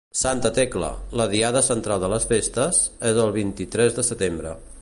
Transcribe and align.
Santa 0.19 0.51
Tecla, 0.51 0.87
la 1.21 1.27
diada 1.33 1.61
central 1.67 2.03
de 2.05 2.11
les 2.15 2.27
festes, 2.33 2.83
és 3.13 3.23
el 3.27 3.33
vint-i-tres 3.39 4.01
de 4.01 4.09
setembre. 4.13 4.61